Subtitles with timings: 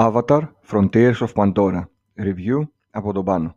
[0.00, 1.82] Avatar Frontiers of Pandora
[2.16, 3.56] Review από τον πάνω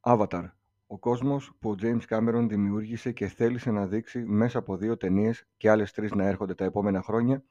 [0.00, 0.44] Avatar
[0.86, 5.46] Ο κόσμος που ο James Cameron δημιούργησε και θέλησε να δείξει μέσα από δύο ταινίες
[5.56, 7.42] και άλλες τρεις να έρχονται τα επόμενα χρόνια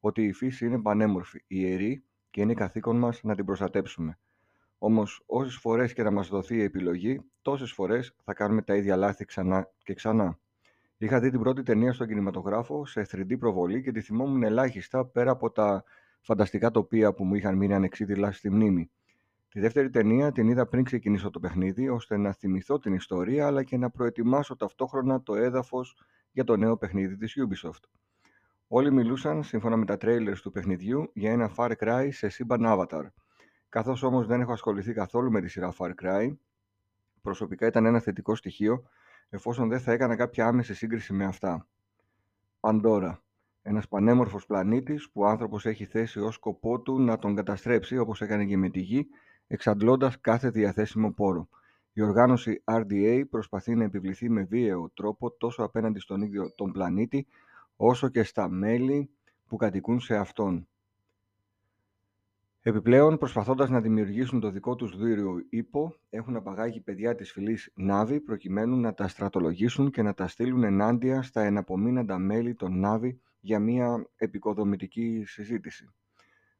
[0.00, 4.18] ότι η φύση είναι πανέμορφη, ιερή και είναι καθήκον μας να την προστατέψουμε.
[4.78, 8.96] Όμως όσες φορές και να μας δοθεί η επιλογή, τόσες φορές θα κάνουμε τα ίδια
[8.96, 10.38] λάθη ξανά και ξανά.
[10.96, 15.30] Είχα δει την πρώτη ταινία στον κινηματογράφο σε 3D προβολή και τη θυμόμουν ελάχιστα πέρα
[15.30, 15.84] από τα
[16.26, 18.90] φανταστικά τοπία που μου είχαν μείνει ανεξίδηλα στη μνήμη.
[19.48, 23.62] Τη δεύτερη ταινία την είδα πριν ξεκινήσω το παιχνίδι, ώστε να θυμηθώ την ιστορία αλλά
[23.62, 25.96] και να προετοιμάσω ταυτόχρονα το έδαφος
[26.32, 27.88] για το νέο παιχνίδι της Ubisoft.
[28.68, 33.06] Όλοι μιλούσαν, σύμφωνα με τα trailers του παιχνιδιού, για ένα Far Cry σε σύμπαν Avatar.
[33.68, 36.36] Καθώς όμως δεν έχω ασχοληθεί καθόλου με τη σειρά Far Cry,
[37.22, 38.82] προσωπικά ήταν ένα θετικό στοιχείο,
[39.28, 41.68] εφόσον δεν θα έκανα κάποια άμεση σύγκριση με αυτά.
[42.60, 43.14] Pandora.
[43.68, 48.20] Ένας πανέμορφος πλανήτης που ο άνθρωπος έχει θέσει ως σκοπό του να τον καταστρέψει όπως
[48.20, 49.06] έκανε και με τη Γη,
[49.46, 51.48] εξαντλώντας κάθε διαθέσιμο πόρο.
[51.92, 57.26] Η οργάνωση RDA προσπαθεί να επιβληθεί με βίαιο τρόπο τόσο απέναντι στον ίδιο τον πλανήτη,
[57.76, 59.10] όσο και στα μέλη
[59.46, 60.68] που κατοικούν σε αυτόν.
[62.68, 68.20] Επιπλέον, προσπαθώντας να δημιουργήσουν το δικό τους δούριο ύπο, έχουν απαγάγει παιδιά της φυλής Νάβη
[68.20, 73.58] προκειμένου να τα στρατολογήσουν και να τα στείλουν ενάντια στα εναπομείναντα μέλη των Νάβη για
[73.58, 75.94] μια επικοδομητική συζήτηση.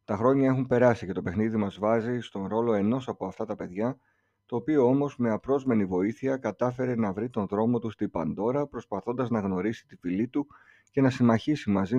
[0.05, 3.57] Τα χρόνια έχουν περάσει και το παιχνίδι μας βάζει στον ρόλο ενός από αυτά τα
[3.57, 3.99] παιδιά,
[4.47, 9.31] το οποίο όμως με απρόσμενη βοήθεια κατάφερε να βρει τον δρόμο του στη Παντόρα, προσπαθώντας
[9.31, 10.47] να γνωρίσει τη φυλή του
[10.91, 11.97] και να συμμαχίσει μαζί,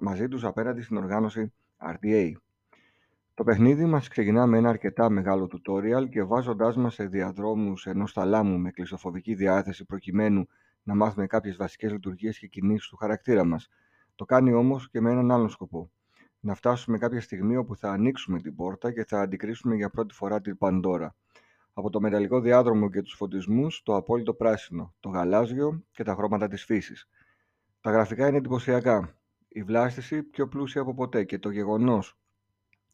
[0.00, 2.32] μαζί τους απέναντι στην οργάνωση RDA.
[3.36, 8.12] Το παιχνίδι μας ξεκινά με ένα αρκετά μεγάλο tutorial και βάζοντάς μας σε διαδρόμους ενός
[8.12, 10.46] θαλάμου με κλειστοφοβική διάθεση προκειμένου
[10.82, 13.68] να μάθουμε κάποιες βασικές λειτουργίες και κινήσεις του χαρακτήρα μας,
[14.14, 15.90] το κάνει όμως και με έναν άλλο σκοπό.
[16.40, 20.40] Να φτάσουμε κάποια στιγμή όπου θα ανοίξουμε την πόρτα και θα αντικρίσουμε για πρώτη φορά
[20.40, 21.14] την Παντόρα.
[21.72, 26.48] Από το μεταλλικό διάδρομο και τους φωτισμούς, το απόλυτο πράσινο, το γαλάζιο και τα χρώματα
[26.48, 27.08] της φύσης.
[27.80, 29.16] Τα γραφικά είναι εντυπωσιακά.
[29.48, 32.18] Η βλάστηση πιο πλούσια από ποτέ και το γεγονός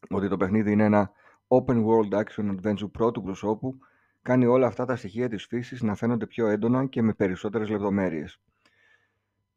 [0.09, 1.11] ότι το παιχνίδι είναι ένα
[1.47, 3.77] open world action adventure πρώτου προσώπου
[4.21, 8.39] κάνει όλα αυτά τα στοιχεία της φύσης να φαίνονται πιο έντονα και με περισσότερες λεπτομέρειες.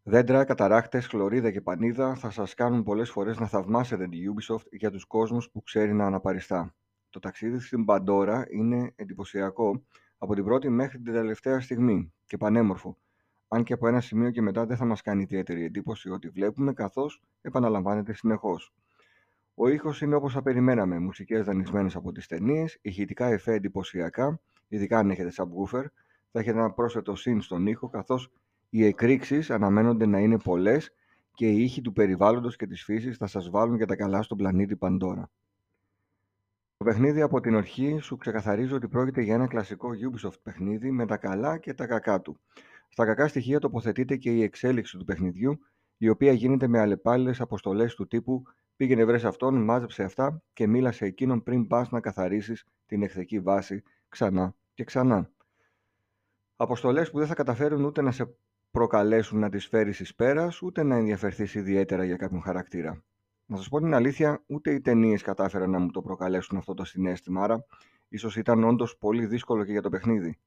[0.02, 4.90] Δέντρα, καταράκτε, χλωρίδα και πανίδα θα σας κάνουν πολλές φορές να θαυμάσετε την Ubisoft για
[4.90, 6.74] τους κόσμους που ξέρει να αναπαριστά.
[7.10, 9.84] Το ταξίδι στην Παντόρα είναι εντυπωσιακό
[10.18, 12.98] από την πρώτη μέχρι την τελευταία στιγμή και πανέμορφο.
[13.48, 16.72] Αν και από ένα σημείο και μετά δεν θα μας κάνει ιδιαίτερη εντύπωση ότι βλέπουμε
[16.72, 18.74] καθώς επαναλαμβάνεται συνεχώς.
[19.58, 24.98] Ο ήχος είναι όπως θα περιμέναμε, μουσικές δανεισμένες από τις ταινίες, ηχητικά εφέ εντυπωσιακά, ειδικά
[24.98, 25.84] αν έχετε subwoofer,
[26.32, 28.32] θα έχετε ένα πρόσθετο συν στον ήχο, καθώς
[28.70, 30.92] οι εκρήξεις αναμένονται να είναι πολλές
[31.34, 34.36] και οι ήχοι του περιβάλλοντος και της φύσης θα σας βάλουν για τα καλά στον
[34.36, 35.30] πλανήτη Παντόρα.
[36.76, 41.06] Το παιχνίδι από την αρχή σου ξεκαθαρίζει ότι πρόκειται για ένα κλασικό Ubisoft παιχνίδι με
[41.06, 42.40] τα καλά και τα κακά του.
[42.88, 45.58] Στα κακά στοιχεία τοποθετείται και η εξέλιξη του παιχνιδιού,
[45.96, 48.42] η οποία γίνεται με αλλεπάλληλες αποστολές του τύπου
[48.76, 53.82] πήγαινε βρες αυτόν, μάζεψε αυτά και μίλασε εκείνον πριν πας να καθαρίσεις την εχθρική βάση
[54.08, 55.30] ξανά και ξανά.
[56.56, 58.36] Αποστολές που δεν θα καταφέρουν ούτε να σε
[58.70, 63.04] προκαλέσουν να τις φέρεις εις πέρας, ούτε να ενδιαφερθείς ιδιαίτερα για κάποιον χαρακτήρα.
[63.46, 66.84] Να σας πω την αλήθεια, ούτε οι ταινίες κατάφεραν να μου το προκαλέσουν αυτό το
[66.84, 67.66] συνέστημα, άρα
[68.08, 70.38] ίσως ήταν όντως πολύ δύσκολο και για το παιχνίδι.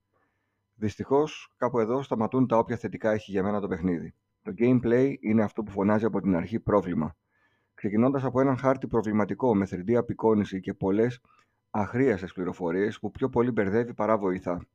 [0.74, 4.14] Δυστυχώς, κάπου εδώ σταματούν τα όποια θετικά έχει για μένα το παιχνίδι.
[4.42, 7.16] Το gameplay είναι αυτό που φωνάζει από την αρχή πρόβλημα.
[7.80, 11.22] Ξεκινώντας από έναν χάρτη προβληματικό με 3D απεικόνηση και πολλές
[11.70, 14.66] αχρείαστες πληροφορίες που πιο πολύ μπερδεύει παρά βοηθά.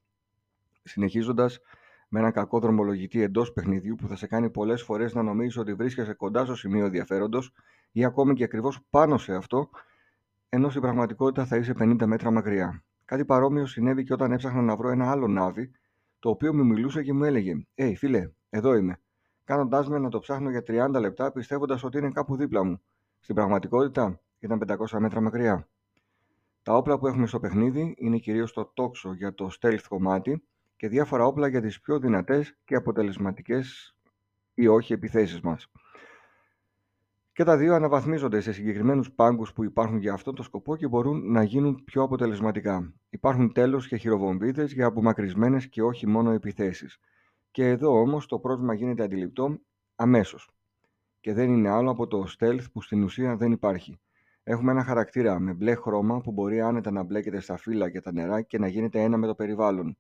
[0.82, 1.60] Συνεχίζοντας
[2.08, 5.74] με έναν κακό δρομολογητή εντός παιχνιδιού που θα σε κάνει πολλές φορές να νομίζεις ότι
[5.74, 7.52] βρίσκεσαι κοντά στο σημείο ενδιαφέροντος
[7.92, 9.70] ή ακόμη και ακριβώς πάνω σε αυτό,
[10.48, 12.84] ενώ στην πραγματικότητα θα είσαι 50 μέτρα μακριά.
[13.04, 15.70] Κάτι παρόμοιο συνέβη και όταν έψαχνα να βρω ένα άλλο Na'vi,
[16.18, 19.00] το οποίο μου μιλούσε και μου έλεγε: Ε, φίλε, εδώ είμαι.
[19.44, 22.82] Κάνοντάς με να το ψάχνω για 30 λεπτά, πιστεύοντας ότι είναι κάπου δίπλα μου.
[23.24, 25.68] Στην πραγματικότητα ήταν 500 μέτρα μακριά.
[26.62, 30.42] Τα όπλα που έχουμε στο παιχνίδι είναι κυρίως το τόξο για το stealth κομμάτι
[30.76, 33.96] και διάφορα όπλα για τις πιο δυνατές και αποτελεσματικές
[34.54, 35.70] ή όχι επιθέσεις μας.
[37.32, 41.30] Και τα δύο αναβαθμίζονται σε συγκεκριμένους πάγκους που υπάρχουν για αυτόν τον σκοπό και μπορούν
[41.32, 42.92] να γίνουν πιο αποτελεσματικά.
[43.10, 46.98] Υπάρχουν τέλος και χειροβομβίδες για απομακρυσμένες και όχι μόνο επιθέσεις.
[47.50, 49.58] Και εδώ όμως το πρόβλημα γίνεται αντιληπτό
[49.94, 50.53] αμέσως.
[51.24, 54.00] Και δεν είναι άλλο από το stealth που στην ουσία δεν υπάρχει.
[54.42, 58.12] Έχουμε ένα χαρακτήρα με μπλε χρώμα που μπορεί άνετα να μπλέκεται στα φύλλα και τα
[58.12, 59.96] νερά και να γίνεται ένα με το περιβάλλον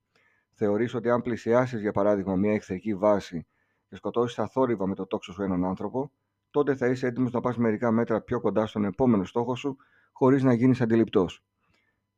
[0.54, 3.46] θεωρείς ότι αν πλησιάσεις για παράδειγμα μια εχθρική βάση
[3.88, 6.10] και σκοτώσεις αθόρυβα με το τόξο σου έναν άνθρωπο,
[6.50, 9.76] τότε θα είσαι έτοιμος να πας μερικά μέτρα πιο κοντά στον επόμενο στόχο σου,
[10.12, 11.44] χωρίς να γίνεις αντιληπτός.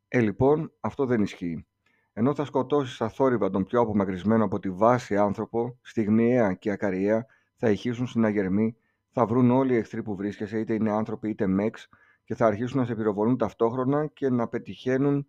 [0.08, 1.66] Ε, λοιπόν, αυτό δεν ισχύει.
[2.12, 7.70] Ενώ θα σκοτώσεις αθόρυβα τον πιο απομακρυσμένο από τη βάση άνθρωπο, στιγμιαία και ακαριαία, θα
[7.70, 8.76] ηχήσουν συναγερμοί,
[9.18, 11.88] θα βρουν όλοι οι εχθροί που βρίσκεσαι, είτε είναι άνθρωποι είτε μεξ,
[12.24, 15.26] και θα αρχίσουν να σε πυροβολούν ταυτόχρονα και να, πετυχαίνουν,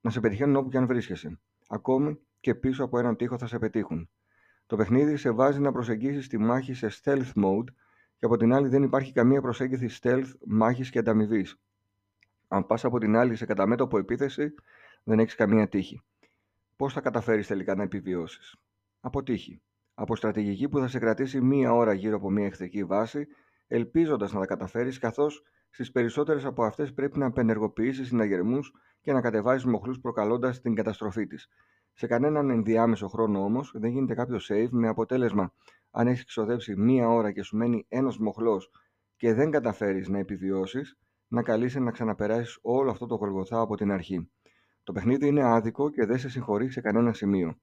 [0.00, 1.40] να σε πετυχαίνουν όπου και αν βρίσκεσαι.
[1.68, 4.10] Ακόμη και πίσω από έναν τοίχο θα σε πετύχουν.
[4.66, 7.64] Το παιχνίδι σε βάζει να προσεγγίσεις τη μάχη σε stealth mode
[8.18, 11.60] και από την άλλη δεν υπάρχει καμία προσέγγιση stealth, μάχης και ανταμοιβής.
[12.48, 14.54] Αν πας από την άλλη σε καταμέτωπο επίθεση,
[15.04, 16.00] δεν έχεις καμία τύχη.
[16.76, 18.56] Πώς θα καταφέρεις τελικά να επιβιώσεις;
[19.00, 19.62] Από τύχη.
[19.94, 23.26] Από στρατηγική που θα σε κρατήσει μία ώρα γύρω από μία εχθρική βάση,
[23.66, 29.20] ελπίζοντας να τα καταφέρεις, καθώς στις περισσότερες από αυτές πρέπει να απενεργοποιήσεις συναγερμούς και να
[29.20, 31.48] κατεβάζει μοχλούς προκαλώντας την καταστροφή της.
[31.92, 35.52] Σε κανέναν ενδιάμεσο χρόνο όμως δεν γίνεται κάποιο save με αποτέλεσμα
[35.96, 38.70] αν έχεις ξοδέψει μία ώρα και σου μένει ένας μοχλός
[39.16, 40.98] και δεν καταφέρεις να επιβιώσεις,
[41.28, 44.30] να καλείσαι να ξαναπεράσεις όλο αυτό το γολγοθά από την αρχή.
[44.82, 47.58] Το παιχνίδι είναι άδικο και δεν σε συγχωρεί σε κανένα σημείο.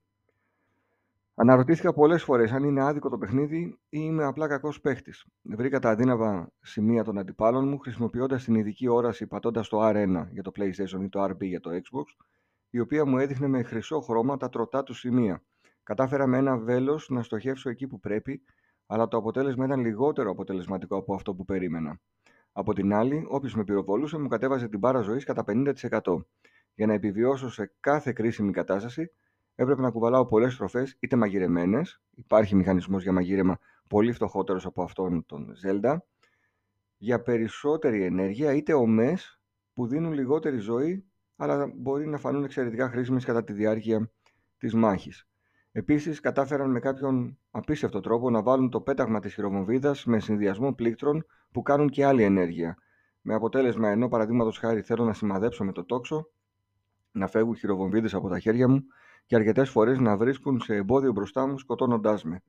[1.34, 5.26] Αναρωτήθηκα πολλές φορές αν είναι άδικο το παιχνίδι ή είμαι απλά κακός παίχτης.
[5.42, 10.42] Βρήκα τα αδύναμα σημεία των αντιπάλων μου χρησιμοποιώντας την ειδική όραση πατώντας το R1 για
[10.42, 12.24] το PlayStation ή το RB για το Xbox,
[12.70, 15.42] η οποία μου έδειχνε με χρυσό χρώμα τα τροτά του σημεία.
[15.82, 18.42] Κατάφερα με ένα βέλος να στοχεύσω εκεί που πρέπει,
[18.86, 22.00] αλλά το αποτέλεσμα ήταν λιγότερο αποτελεσματικό από αυτό που περίμενα.
[22.52, 26.26] Από την άλλη, όποιος με πυροβολούσε μου κατέβαζε την μπάρα ζωής κατά 50%.
[26.74, 29.12] Για να επιβιώσω σε κάθε κρίσιμη κατάσταση,
[29.54, 33.58] έπρεπε να κουβαλάω πολλές στροφές, είτε μαγειρεμένες, υπάρχει μηχανισμός για μαγείρεμα
[33.88, 35.96] πολύ φτωχότερος από αυτόν τον Zelda,
[36.96, 39.40] για περισσότερη ενέργεια, είτε ομές
[39.72, 41.04] που δίνουν λιγότερη ζωή,
[41.36, 44.10] αλλά μπορεί να φανούν εξαιρετικά χρήσιμες κατά τη διάρκεια
[44.58, 45.26] της μάχης.
[45.72, 51.26] Επίσης, κατάφεραν με κάποιον απίστευτο τρόπο να βάλουν το πέταγμα της χειροβομβίδας με συνδυασμό πλήκτρων
[51.52, 52.76] που κάνουν και άλλη ενέργεια.
[53.20, 56.28] Με αποτέλεσμα, ενώ παραδείγματος χάρη θέλω να σημαδέψω με το τόξο,
[57.12, 58.84] να φεύγουν χειροβομβίδες από τα χέρια μου
[59.32, 62.42] και αρκετές φορές να βρίσκουν σε εμπόδιο μπροστά μου σκοτώνοντάς με.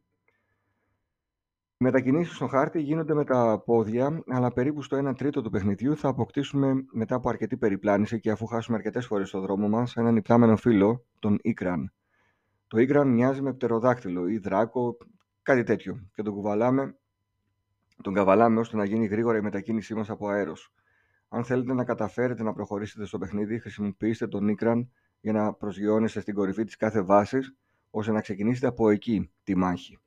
[1.78, 5.98] Οι μετακινήσεις στο χάρτη γίνονται με τα πόδια, αλλά περίπου στο 1 τρίτο του παιχνιδιού
[5.98, 10.16] θα αποκτήσουμε μετά από αρκετή περιπλάνηση και αφού χάσουμε αρκετές φορές στο δρόμο μας έναν
[10.16, 11.94] υπτάμενο φίλο, τον Ίκραν.
[12.68, 14.98] Το Ίκραν μοιάζει με πτεροδάκτυλο ή δράκο,
[15.42, 16.96] κάτι τέτοιο, και τον κουβαλάμε,
[18.02, 20.74] τον καβαλάμε ώστε να γίνει γρήγορα η μετακίνησή μας από αέρος.
[21.30, 24.90] Αν θέλετε να καταφέρετε να προχωρήσετε στο παιχνίδι, χρησιμοποιήστε τον Ίκραν
[25.24, 27.56] για να προσγειώνεστε στην κορυφή της κάθε βάσης,
[27.90, 30.00] ώστε να ξεκινήσετε από εκεί τη μάχη.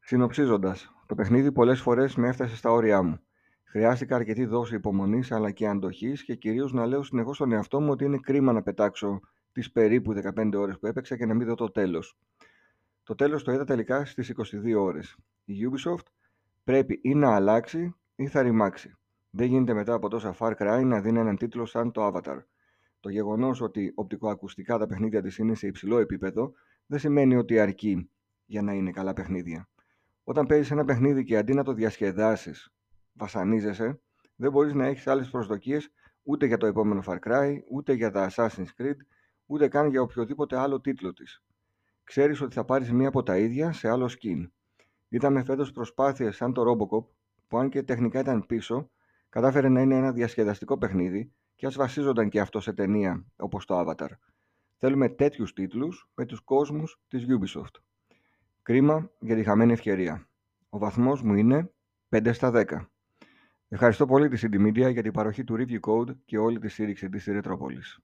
[0.00, 3.20] Συνοψίζοντας, το παιχνίδι πολλές φορές με έφτασε στα όρια μου.
[3.64, 7.90] Χρειάστηκα αρκετή δόση υπομονής αλλά και αντοχής και κυρίως να λέω συνεχώς στον εαυτό μου
[7.90, 9.20] ότι είναι κρίμα να πετάξω
[9.52, 12.18] τις περίπου 15 ώρες που έπαιξα και να μην δω το τέλος.
[13.02, 15.16] Το τέλος το είδα τελικά στις 22 ώρες.
[15.44, 16.06] Η Ubisoft
[16.64, 18.96] πρέπει ή να αλλάξει ή θα ρημάξει.
[19.30, 22.38] Δεν γίνεται μετά από τόσα Far Cry να δίνει έναν τίτλο σαν το Avatar.
[23.02, 26.52] Το γεγονός ότι οπτικοακουστικά τα παιχνίδια της είναι σε υψηλό επίπεδο
[26.86, 28.10] δεν σημαίνει ότι αρκεί
[28.44, 29.68] για να είναι καλά παιχνίδια.
[30.24, 32.72] Όταν παίζεις ένα παιχνίδι και αντί να το διασκεδάσεις,
[33.12, 34.00] βασανίζεσαι,
[34.36, 38.30] δεν μπορείς να έχεις άλλες προσδοκίες ούτε για το επόμενο Far Cry, ούτε για τα
[38.30, 38.96] Assassin's Creed,
[39.46, 41.42] ούτε καν για οποιοδήποτε άλλο τίτλο της.
[42.04, 44.50] Ξέρεις ότι θα πάρεις μία από τα ίδια σε άλλο skin.
[45.08, 47.04] Είδαμε φέτος προσπάθειες σαν το Robocop,
[47.48, 48.90] που αν και τεχνικά ήταν πίσω,
[49.28, 51.32] κατάφερε να είναι ένα διασκεδαστικό παιχνίδι
[51.62, 54.08] και ας βασίζονταν και αυτό σε ταινία όπως το Avatar.
[54.76, 57.80] Θέλουμε τέτοιους τίτλους με τους κόσμους της Ubisoft.
[58.62, 60.28] Κρίμα για τη χαμένη ευκαιρία.
[60.68, 61.72] Ο βαθμός μου είναι
[62.08, 62.88] 5 στα 10.
[63.68, 67.08] Ευχαριστώ πολύ τη CD Media για την παροχή του Review Code και όλη τη στήριξη
[67.08, 67.98] της Ρετρόπολης.